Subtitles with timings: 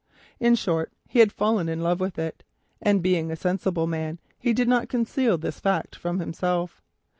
[0.39, 2.41] In short he had fallen in love with it,
[2.81, 6.81] and being a sensible man he did not conceal this fact from himself.